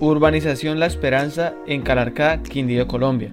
Urbanización 0.00 0.80
La 0.80 0.86
Esperanza 0.86 1.54
en 1.66 1.82
Calarcá, 1.82 2.42
Quindío, 2.42 2.86
Colombia. 2.88 3.32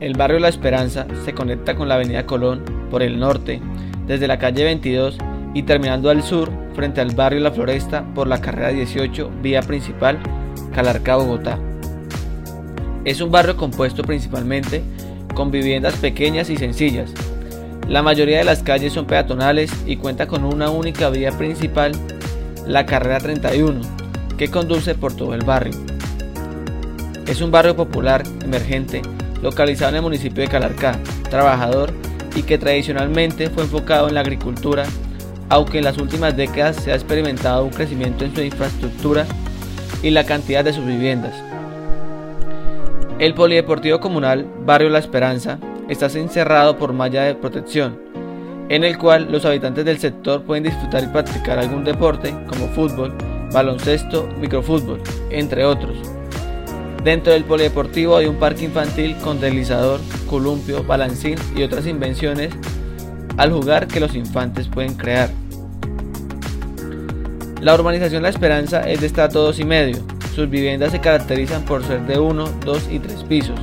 El 0.00 0.14
barrio 0.14 0.38
La 0.38 0.48
Esperanza 0.48 1.06
se 1.24 1.34
conecta 1.34 1.74
con 1.74 1.88
la 1.88 1.96
avenida 1.96 2.26
Colón 2.26 2.62
por 2.90 3.02
el 3.02 3.18
norte, 3.18 3.60
desde 4.06 4.28
la 4.28 4.38
calle 4.38 4.64
22 4.64 5.18
y 5.54 5.62
terminando 5.64 6.10
al 6.10 6.22
sur, 6.22 6.50
frente 6.74 7.00
al 7.00 7.14
barrio 7.14 7.40
La 7.40 7.52
Floresta 7.52 8.04
por 8.14 8.26
la 8.26 8.40
carrera 8.40 8.68
18, 8.68 9.30
vía 9.42 9.62
principal, 9.62 10.18
Calarcá, 10.74 11.16
Bogotá. 11.16 11.58
Es 13.04 13.20
un 13.20 13.30
barrio 13.30 13.56
compuesto 13.56 14.02
principalmente 14.02 14.82
con 15.34 15.50
viviendas 15.50 15.96
pequeñas 15.96 16.50
y 16.50 16.56
sencillas. 16.56 17.12
La 17.88 18.02
mayoría 18.02 18.38
de 18.38 18.44
las 18.44 18.62
calles 18.62 18.92
son 18.92 19.06
peatonales 19.06 19.70
y 19.86 19.96
cuenta 19.96 20.26
con 20.26 20.44
una 20.44 20.70
única 20.70 21.10
vía 21.10 21.32
principal, 21.32 21.92
la 22.66 22.86
carrera 22.86 23.18
31, 23.18 24.03
que 24.36 24.50
conduce 24.50 24.94
por 24.94 25.14
todo 25.14 25.34
el 25.34 25.44
barrio. 25.44 25.74
Es 27.26 27.40
un 27.40 27.50
barrio 27.50 27.74
popular, 27.74 28.22
emergente, 28.44 29.02
localizado 29.42 29.90
en 29.90 29.96
el 29.96 30.02
municipio 30.02 30.42
de 30.42 30.48
Calarcá, 30.48 30.98
trabajador 31.30 31.92
y 32.34 32.42
que 32.42 32.58
tradicionalmente 32.58 33.50
fue 33.50 33.62
enfocado 33.62 34.08
en 34.08 34.14
la 34.14 34.20
agricultura, 34.20 34.84
aunque 35.48 35.78
en 35.78 35.84
las 35.84 35.98
últimas 35.98 36.36
décadas 36.36 36.76
se 36.76 36.92
ha 36.92 36.94
experimentado 36.94 37.64
un 37.64 37.70
crecimiento 37.70 38.24
en 38.24 38.34
su 38.34 38.42
infraestructura 38.42 39.26
y 40.02 40.10
la 40.10 40.24
cantidad 40.24 40.64
de 40.64 40.72
sus 40.72 40.84
viviendas. 40.84 41.34
El 43.18 43.34
Polideportivo 43.34 44.00
Comunal 44.00 44.46
Barrio 44.66 44.90
La 44.90 44.98
Esperanza 44.98 45.58
está 45.88 46.06
encerrado 46.18 46.76
por 46.76 46.92
malla 46.92 47.22
de 47.22 47.34
protección, 47.34 47.98
en 48.68 48.84
el 48.84 48.98
cual 48.98 49.28
los 49.30 49.44
habitantes 49.44 49.84
del 49.84 49.98
sector 49.98 50.42
pueden 50.42 50.64
disfrutar 50.64 51.04
y 51.04 51.08
practicar 51.08 51.58
algún 51.58 51.84
deporte 51.84 52.34
como 52.48 52.66
fútbol, 52.68 53.14
baloncesto, 53.54 54.28
microfútbol, 54.38 55.00
entre 55.30 55.64
otros. 55.64 55.96
Dentro 57.02 57.32
del 57.32 57.44
polideportivo 57.44 58.16
hay 58.16 58.26
un 58.26 58.36
parque 58.36 58.64
infantil 58.64 59.16
con 59.18 59.40
deslizador, 59.40 60.00
columpio, 60.28 60.84
balancín 60.84 61.36
y 61.56 61.62
otras 61.62 61.86
invenciones 61.86 62.52
al 63.36 63.52
jugar 63.52 63.86
que 63.86 64.00
los 64.00 64.14
infantes 64.14 64.68
pueden 64.68 64.94
crear. 64.94 65.30
La 67.60 67.74
urbanización 67.74 68.22
La 68.22 68.28
Esperanza 68.28 68.82
es 68.82 69.00
de 69.00 69.06
estrato 69.06 69.42
2 69.42 69.60
y 69.60 69.64
medio. 69.64 69.96
Sus 70.34 70.50
viviendas 70.50 70.92
se 70.92 71.00
caracterizan 71.00 71.64
por 71.64 71.84
ser 71.84 72.00
de 72.02 72.18
1, 72.18 72.44
2 72.64 72.88
y 72.90 72.98
3 72.98 73.24
pisos 73.24 73.58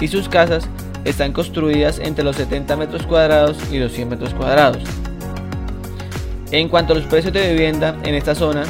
y 0.00 0.08
sus 0.08 0.28
casas 0.28 0.68
están 1.04 1.32
construidas 1.32 1.98
entre 1.98 2.24
los 2.24 2.36
70 2.36 2.76
metros 2.76 3.06
cuadrados 3.06 3.58
y 3.70 3.78
los 3.78 3.92
100 3.92 4.10
metros 4.10 4.34
cuadrados. 4.34 4.82
En 6.50 6.68
cuanto 6.68 6.92
a 6.92 6.96
los 6.96 7.06
precios 7.06 7.32
de 7.32 7.52
vivienda 7.52 7.96
en 8.04 8.14
esta 8.14 8.34
zona, 8.34 8.64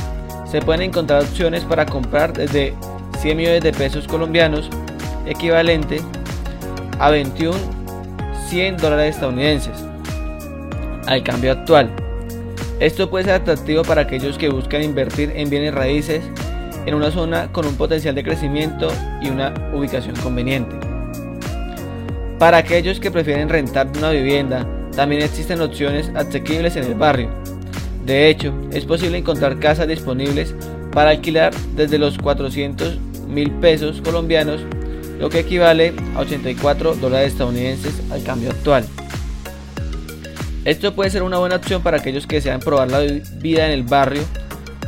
se 0.55 0.63
pueden 0.63 0.83
encontrar 0.83 1.21
opciones 1.21 1.65
para 1.65 1.85
comprar 1.85 2.33
desde 2.33 2.75
100 3.19 3.37
millones 3.37 3.63
de 3.65 3.73
pesos 3.73 4.07
colombianos, 4.07 4.71
equivalente 5.27 6.01
a 7.01 7.11
21 7.11 7.59
100 8.51 8.77
dólares 8.77 9.17
estadounidenses, 9.17 9.85
al 11.09 11.25
cambio 11.25 11.51
actual. 11.51 11.91
Esto 12.79 13.11
puede 13.11 13.25
ser 13.25 13.35
atractivo 13.35 13.83
para 13.83 14.03
aquellos 14.03 14.39
que 14.39 14.49
buscan 14.49 14.85
invertir 14.85 15.33
en 15.35 15.51
bienes 15.51 15.75
raíces 15.75 16.23
en 16.87 16.95
una 16.95 17.11
zona 17.11 17.51
con 17.51 17.67
un 17.67 17.75
potencial 17.75 18.15
de 18.15 18.23
crecimiento 18.23 18.87
y 19.21 19.31
una 19.31 19.53
ubicación 19.73 20.15
conveniente. 20.15 20.77
Para 22.39 22.59
aquellos 22.59 23.01
que 23.01 23.11
prefieren 23.11 23.49
rentar 23.49 23.89
una 23.99 24.11
vivienda, 24.11 24.65
también 24.95 25.23
existen 25.23 25.61
opciones 25.61 26.13
asequibles 26.15 26.77
en 26.77 26.85
el 26.85 26.95
barrio, 26.95 27.29
de 28.05 28.29
hecho, 28.29 28.53
es 28.73 28.85
posible 28.85 29.19
encontrar 29.19 29.59
casas 29.59 29.89
disponibles 29.89 30.55
para 30.93 31.11
alquilar 31.11 31.55
desde 31.75 31.99
los 31.99 32.19
400 32.19 32.99
mil 33.29 33.51
pesos 33.53 34.01
colombianos, 34.03 34.61
lo 35.19 35.31
que 35.31 35.41
equivale 35.41 35.95
a 36.15 36.21
84 36.21 36.97
dólares 36.97 37.33
estadounidenses 37.33 37.95
al 38.11 38.23
cambio 38.23 38.51
actual. 38.51 38.85
Esto 40.65 40.95
puede 40.95 41.11
ser 41.11 41.23
una 41.23 41.39
buena 41.39 41.57
opción 41.57 41.83
para 41.83 41.99
aquellos 41.99 42.27
que 42.27 42.37
desean 42.37 42.61
probar 42.61 42.91
la 42.91 43.01
vida 43.01 43.67
en 43.67 43.73
el 43.73 43.83
barrio 43.83 44.23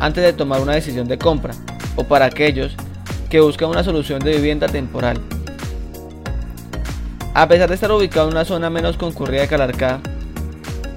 antes 0.01 0.23
de 0.23 0.33
tomar 0.33 0.61
una 0.61 0.75
decisión 0.75 1.09
de 1.09 1.19
compra, 1.19 1.55
o 1.97 2.05
para 2.05 2.27
aquellos 2.27 2.75
que 3.31 3.41
buscan 3.41 3.71
una 3.71 3.83
solución 3.83 4.21
de 4.21 4.37
vivienda 4.37 4.69
temporal. 4.69 5.19
A 7.35 7.49
pesar 7.49 7.69
de 7.69 7.75
estar 7.75 7.93
ubicado 7.93 8.29
en 8.29 8.35
una 8.35 8.45
zona 8.45 8.71
menos 8.71 8.97
concurrida 8.97 9.43
de 9.43 9.49
Calarcá, 9.49 10.01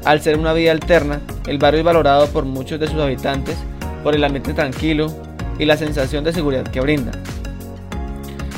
al 0.06 0.22
ser 0.22 0.38
una 0.38 0.54
vía 0.54 0.72
alterna, 0.72 1.22
el 1.50 1.58
barrio 1.58 1.80
es 1.80 1.86
valorado 1.86 2.28
por 2.28 2.46
muchos 2.46 2.80
de 2.80 2.88
sus 2.88 3.02
habitantes 3.02 3.58
por 4.04 4.16
el 4.16 4.24
ambiente 4.24 4.54
tranquilo 4.54 5.12
y 5.58 5.66
la 5.66 5.78
sensación 5.78 6.24
de 6.24 6.32
seguridad 6.32 6.64
que 6.64 6.80
brinda. 6.80 7.12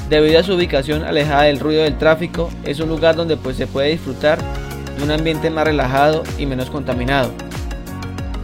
Debido 0.09 0.41
a 0.41 0.43
su 0.43 0.55
ubicación 0.55 1.05
alejada 1.05 1.43
del 1.43 1.61
ruido 1.61 1.83
del 1.83 1.97
tráfico, 1.97 2.49
es 2.65 2.81
un 2.81 2.89
lugar 2.89 3.15
donde 3.15 3.37
pues, 3.37 3.55
se 3.55 3.65
puede 3.65 3.91
disfrutar 3.91 4.39
de 4.97 5.03
un 5.05 5.11
ambiente 5.11 5.49
más 5.49 5.65
relajado 5.65 6.23
y 6.37 6.45
menos 6.45 6.69
contaminado. 6.69 7.31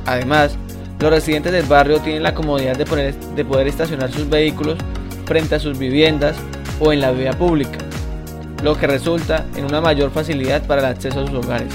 Además, 0.06 0.58
los 1.02 1.12
residentes 1.12 1.52
del 1.52 1.66
barrio 1.66 2.00
tienen 2.00 2.24
la 2.24 2.34
comodidad 2.34 2.78
de, 2.78 3.14
de 3.35 3.46
poder 3.46 3.68
estacionar 3.68 4.14
sus 4.14 4.29
vehículos 4.29 4.78
frente 5.25 5.56
a 5.56 5.59
sus 5.59 5.78
viviendas 5.78 6.38
o 6.79 6.94
en 6.94 7.02
la 7.02 7.12
vía 7.12 7.34
pública, 7.34 7.79
lo 8.64 8.78
que 8.78 8.88
resulta 8.88 9.46
en 9.58 9.66
una 9.66 9.81
mayor 9.81 10.09
facilidad 10.09 10.66
para 10.66 10.79
el 10.79 10.88
acceso 10.88 11.19
a 11.19 11.28
sus 11.28 11.35
hogares. 11.35 11.74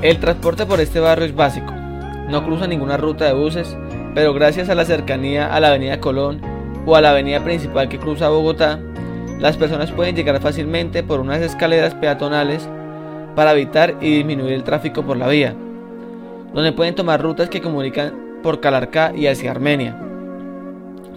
El 0.00 0.20
transporte 0.20 0.64
por 0.64 0.80
este 0.80 1.00
barrio 1.00 1.26
es 1.26 1.34
básico, 1.34 1.72
no 2.28 2.44
cruza 2.44 2.68
ninguna 2.68 2.96
ruta 2.96 3.24
de 3.24 3.32
buses, 3.32 3.76
pero 4.14 4.32
gracias 4.32 4.68
a 4.68 4.76
la 4.76 4.84
cercanía 4.84 5.52
a 5.52 5.58
la 5.58 5.68
avenida 5.68 5.98
Colón 5.98 6.40
o 6.86 6.94
a 6.94 7.00
la 7.00 7.10
avenida 7.10 7.42
principal 7.42 7.88
que 7.88 7.98
cruza 7.98 8.28
Bogotá, 8.28 8.78
las 9.40 9.56
personas 9.56 9.90
pueden 9.90 10.14
llegar 10.14 10.40
fácilmente 10.40 11.02
por 11.02 11.18
unas 11.18 11.40
escaleras 11.40 11.96
peatonales 11.96 12.68
para 13.34 13.50
evitar 13.50 13.96
y 14.00 14.18
disminuir 14.18 14.52
el 14.52 14.62
tráfico 14.62 15.02
por 15.02 15.16
la 15.16 15.26
vía, 15.26 15.56
donde 16.54 16.70
pueden 16.70 16.94
tomar 16.94 17.20
rutas 17.20 17.50
que 17.50 17.60
comunican 17.60 18.12
por 18.44 18.60
Calarcá 18.60 19.12
y 19.16 19.26
hacia 19.26 19.50
Armenia. 19.50 20.00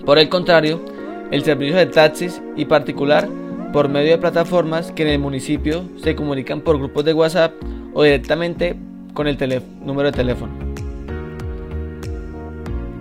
Por 0.08 0.18
el 0.18 0.28
contrario, 0.28 0.81
el 1.30 1.44
servicio 1.44 1.78
de 1.78 1.86
taxis 1.86 2.42
y 2.56 2.66
particular 2.66 3.30
por 3.74 3.90
medio 3.90 4.09
de 4.09 4.18
plataformas 4.18 4.92
que 4.92 5.03
en 5.03 5.09
el 5.09 5.19
municipio 5.19 5.84
se 5.98 6.16
comunican 6.16 6.62
por 6.62 6.80
grupos 6.80 7.06
de 7.06 7.13
WhatsApp 7.13 7.53
o 7.94 8.03
directamente 8.03 8.75
con 9.13 9.28
el 9.28 9.38
número 9.84 10.12
de 10.12 10.18
teléfono. 10.18 10.53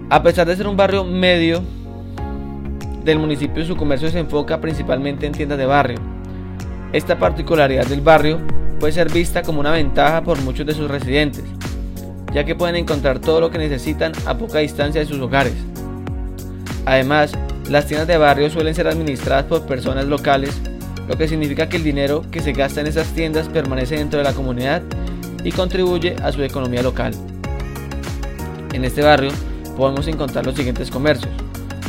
A 0.09 0.23
pesar 0.23 0.47
de 0.47 0.56
ser 0.56 0.67
un 0.67 0.77
barrio 0.77 1.05
medio 1.05 1.62
del 3.05 3.19
municipio, 3.19 3.65
su 3.65 3.77
comercio 3.77 4.11
se 4.11 4.19
enfoca 4.19 4.61
principalmente 4.61 5.27
en 5.27 5.33
tiendas 5.33 5.59
de 5.59 5.67
barrio. 5.67 5.99
Esta 6.93 7.19
particularidad 7.19 7.87
del 7.87 8.00
barrio 8.00 8.41
puede 8.81 8.93
ser 8.93 9.12
vista 9.12 9.43
como 9.43 9.61
una 9.61 9.71
ventaja 9.71 10.23
por 10.23 10.41
muchos 10.43 10.67
de 10.67 10.75
sus 10.75 10.91
residentes, 10.91 11.45
ya 12.33 12.45
que 12.45 12.56
pueden 12.56 12.77
encontrar 12.77 13.21
todo 13.21 13.41
lo 13.41 13.50
que 13.50 13.59
necesitan 13.59 14.12
a 14.27 14.37
poca 14.37 14.59
distancia 14.59 15.00
de 15.00 15.06
sus 15.06 15.21
hogares. 15.21 15.55
Además, 16.87 17.33
las 17.69 17.87
tiendas 17.87 18.09
de 18.09 18.17
barrio 18.19 18.50
suelen 18.50 18.75
ser 18.75 18.89
administradas 18.89 19.45
por 19.45 19.67
personas 19.67 20.06
locales 20.06 20.61
lo 21.10 21.19
que 21.19 21.26
significa 21.26 21.69
que 21.69 21.76
el 21.76 21.82
dinero 21.82 22.25
que 22.31 22.38
se 22.38 22.53
gasta 22.53 22.81
en 22.81 22.87
esas 22.87 23.09
tiendas 23.09 23.48
permanece 23.48 23.97
dentro 23.97 24.19
de 24.19 24.25
la 24.25 24.32
comunidad 24.32 24.81
y 25.43 25.50
contribuye 25.50 26.15
a 26.22 26.31
su 26.31 26.41
economía 26.44 26.84
local. 26.84 27.12
En 28.72 28.84
este 28.84 29.03
barrio 29.03 29.32
podemos 29.76 30.06
encontrar 30.06 30.47
los 30.47 30.54
siguientes 30.54 30.88
comercios. 30.88 31.32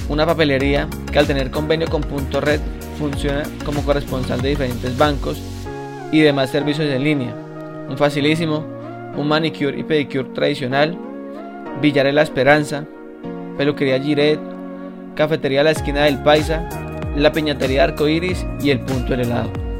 Una 0.10 0.26
papelería 0.26 0.88
que 1.12 1.20
al 1.20 1.28
tener 1.28 1.52
convenio 1.52 1.88
con 1.88 2.02
Punto 2.02 2.42
Red 2.42 2.62
funciona 2.98 3.44
como 3.64 3.84
corresponsal 3.84 4.42
de 4.42 4.50
diferentes 4.50 4.98
bancos 4.98 5.40
y 6.12 6.22
demás 6.22 6.50
servicios 6.50 6.90
en 6.90 7.04
línea. 7.04 7.36
Un 7.88 8.00
facilísimo, 8.00 8.66
un 9.16 9.28
manicure 9.28 9.78
y 9.78 9.84
pedicure 9.84 10.30
tradicional, 10.34 10.98
billar 11.80 12.08
de 12.08 12.14
la 12.14 12.24
esperanza, 12.24 12.86
peluquería 13.56 14.02
Giret, 14.02 14.40
cafetería 15.14 15.64
La 15.64 15.72
Esquina 15.72 16.06
del 16.06 16.24
Paisa, 16.24 16.68
la 17.16 17.32
Peñatería 17.32 17.84
Arcoiris 17.84 18.46
y 18.62 18.70
el 18.70 18.80
Punto 18.80 19.12
del 19.12 19.22
Helado. 19.22 19.71